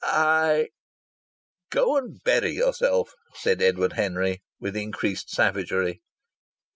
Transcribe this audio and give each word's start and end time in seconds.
"I" 0.03 0.69
"Go 1.69 1.95
and 1.95 2.23
bury 2.23 2.53
yourself!" 2.55 3.13
said 3.35 3.61
Edward 3.61 3.93
Henry, 3.93 4.41
with 4.59 4.75
increased 4.75 5.29
savagery. 5.29 6.01